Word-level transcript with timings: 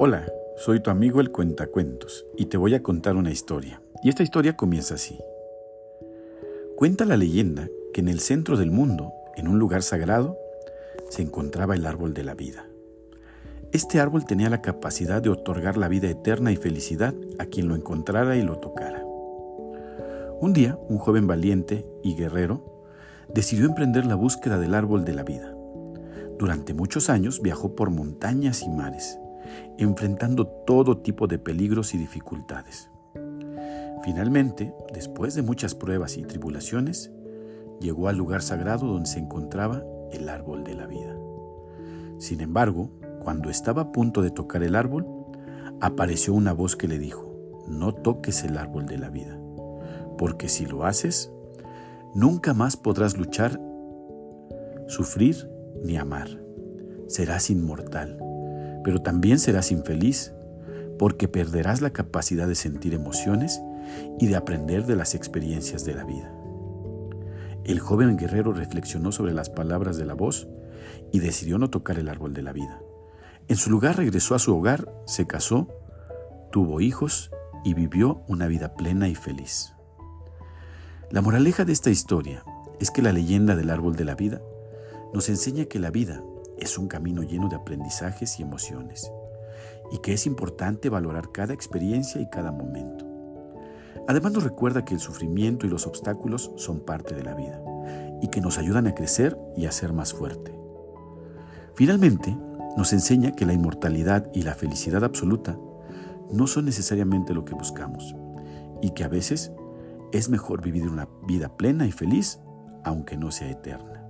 Hola, 0.00 0.30
soy 0.56 0.78
tu 0.78 0.90
amigo 0.90 1.20
el 1.20 1.32
Cuentacuentos 1.32 2.24
y 2.36 2.44
te 2.44 2.56
voy 2.56 2.72
a 2.76 2.84
contar 2.84 3.16
una 3.16 3.32
historia. 3.32 3.82
Y 4.00 4.10
esta 4.10 4.22
historia 4.22 4.56
comienza 4.56 4.94
así. 4.94 5.18
Cuenta 6.76 7.04
la 7.04 7.16
leyenda 7.16 7.66
que 7.92 8.00
en 8.00 8.06
el 8.06 8.20
centro 8.20 8.56
del 8.56 8.70
mundo, 8.70 9.12
en 9.34 9.48
un 9.48 9.58
lugar 9.58 9.82
sagrado, 9.82 10.38
se 11.08 11.22
encontraba 11.22 11.74
el 11.74 11.84
árbol 11.84 12.14
de 12.14 12.22
la 12.22 12.34
vida. 12.34 12.68
Este 13.72 13.98
árbol 13.98 14.24
tenía 14.24 14.48
la 14.48 14.62
capacidad 14.62 15.20
de 15.20 15.30
otorgar 15.30 15.76
la 15.76 15.88
vida 15.88 16.08
eterna 16.08 16.52
y 16.52 16.56
felicidad 16.56 17.12
a 17.40 17.46
quien 17.46 17.66
lo 17.66 17.74
encontrara 17.74 18.36
y 18.36 18.42
lo 18.42 18.58
tocara. 18.58 19.02
Un 20.40 20.52
día, 20.52 20.78
un 20.88 20.98
joven 20.98 21.26
valiente 21.26 21.84
y 22.04 22.14
guerrero 22.14 22.86
decidió 23.34 23.66
emprender 23.66 24.06
la 24.06 24.14
búsqueda 24.14 24.60
del 24.60 24.74
árbol 24.74 25.04
de 25.04 25.14
la 25.14 25.24
vida. 25.24 25.52
Durante 26.38 26.72
muchos 26.72 27.10
años 27.10 27.42
viajó 27.42 27.74
por 27.74 27.90
montañas 27.90 28.62
y 28.62 28.68
mares, 28.68 29.18
enfrentando 29.78 30.46
todo 30.46 30.98
tipo 30.98 31.26
de 31.26 31.38
peligros 31.38 31.94
y 31.94 31.98
dificultades. 31.98 32.90
Finalmente, 34.02 34.74
después 34.92 35.34
de 35.34 35.42
muchas 35.42 35.74
pruebas 35.74 36.16
y 36.16 36.22
tribulaciones, 36.22 37.12
llegó 37.80 38.08
al 38.08 38.16
lugar 38.16 38.42
sagrado 38.42 38.86
donde 38.86 39.08
se 39.08 39.18
encontraba 39.18 39.82
el 40.12 40.28
árbol 40.28 40.64
de 40.64 40.74
la 40.74 40.86
vida. 40.86 41.16
Sin 42.18 42.40
embargo, 42.40 42.90
cuando 43.20 43.50
estaba 43.50 43.82
a 43.82 43.92
punto 43.92 44.22
de 44.22 44.30
tocar 44.30 44.62
el 44.62 44.74
árbol, 44.74 45.06
apareció 45.80 46.34
una 46.34 46.52
voz 46.52 46.76
que 46.76 46.88
le 46.88 46.98
dijo, 46.98 47.28
no 47.68 47.94
toques 47.94 48.44
el 48.44 48.56
árbol 48.56 48.86
de 48.86 48.98
la 48.98 49.10
vida, 49.10 49.38
porque 50.16 50.48
si 50.48 50.66
lo 50.66 50.84
haces, 50.84 51.30
nunca 52.14 52.54
más 52.54 52.76
podrás 52.76 53.16
luchar, 53.16 53.60
sufrir 54.86 55.50
ni 55.84 55.96
amar. 55.96 56.28
Serás 57.06 57.50
inmortal, 57.50 58.18
pero 58.84 59.02
también 59.02 59.38
serás 59.38 59.72
infeliz 59.72 60.32
porque 60.98 61.28
perderás 61.28 61.80
la 61.80 61.90
capacidad 61.90 62.48
de 62.48 62.54
sentir 62.54 62.94
emociones 62.94 63.60
y 64.18 64.26
de 64.26 64.36
aprender 64.36 64.86
de 64.86 64.96
las 64.96 65.14
experiencias 65.14 65.84
de 65.84 65.94
la 65.94 66.04
vida. 66.04 66.32
El 67.64 67.80
joven 67.80 68.16
guerrero 68.16 68.52
reflexionó 68.52 69.12
sobre 69.12 69.32
las 69.32 69.50
palabras 69.50 69.96
de 69.96 70.06
la 70.06 70.14
voz 70.14 70.48
y 71.12 71.20
decidió 71.20 71.58
no 71.58 71.70
tocar 71.70 71.98
el 71.98 72.08
árbol 72.08 72.32
de 72.32 72.42
la 72.42 72.52
vida. 72.52 72.80
En 73.48 73.56
su 73.56 73.70
lugar 73.70 73.96
regresó 73.96 74.34
a 74.34 74.38
su 74.38 74.56
hogar, 74.56 74.92
se 75.06 75.26
casó, 75.26 75.68
tuvo 76.50 76.80
hijos 76.80 77.30
y 77.64 77.74
vivió 77.74 78.22
una 78.26 78.46
vida 78.46 78.74
plena 78.74 79.08
y 79.08 79.14
feliz. 79.14 79.74
La 81.10 81.22
moraleja 81.22 81.64
de 81.64 81.72
esta 81.72 81.90
historia 81.90 82.44
es 82.80 82.90
que 82.90 83.02
la 83.02 83.12
leyenda 83.12 83.56
del 83.56 83.70
árbol 83.70 83.96
de 83.96 84.04
la 84.04 84.14
vida 84.14 84.40
nos 85.12 85.28
enseña 85.28 85.64
que 85.64 85.78
la 85.78 85.90
vida 85.90 86.22
es 86.60 86.78
un 86.78 86.88
camino 86.88 87.22
lleno 87.22 87.48
de 87.48 87.56
aprendizajes 87.56 88.38
y 88.38 88.42
emociones, 88.42 89.10
y 89.90 89.98
que 89.98 90.12
es 90.12 90.26
importante 90.26 90.88
valorar 90.88 91.32
cada 91.32 91.54
experiencia 91.54 92.20
y 92.20 92.28
cada 92.28 92.52
momento. 92.52 93.06
Además 94.06 94.32
nos 94.32 94.44
recuerda 94.44 94.84
que 94.84 94.94
el 94.94 95.00
sufrimiento 95.00 95.66
y 95.66 95.70
los 95.70 95.86
obstáculos 95.86 96.52
son 96.56 96.80
parte 96.80 97.14
de 97.14 97.22
la 97.22 97.34
vida, 97.34 97.60
y 98.22 98.28
que 98.28 98.40
nos 98.40 98.58
ayudan 98.58 98.86
a 98.86 98.94
crecer 98.94 99.38
y 99.56 99.66
a 99.66 99.72
ser 99.72 99.92
más 99.92 100.12
fuerte. 100.12 100.58
Finalmente, 101.74 102.36
nos 102.76 102.92
enseña 102.92 103.32
que 103.32 103.46
la 103.46 103.52
inmortalidad 103.52 104.30
y 104.32 104.42
la 104.42 104.54
felicidad 104.54 105.04
absoluta 105.04 105.58
no 106.32 106.46
son 106.46 106.64
necesariamente 106.64 107.34
lo 107.34 107.44
que 107.44 107.54
buscamos, 107.54 108.14
y 108.82 108.90
que 108.90 109.04
a 109.04 109.08
veces 109.08 109.52
es 110.12 110.28
mejor 110.28 110.62
vivir 110.62 110.88
una 110.88 111.08
vida 111.26 111.56
plena 111.56 111.86
y 111.86 111.92
feliz, 111.92 112.40
aunque 112.84 113.16
no 113.16 113.30
sea 113.30 113.50
eterna. 113.50 114.02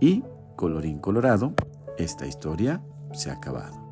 Y, 0.00 0.24
colorín 0.58 0.98
colorado, 0.98 1.54
esta 1.96 2.26
historia 2.26 2.82
se 3.12 3.30
ha 3.30 3.34
acabado. 3.34 3.87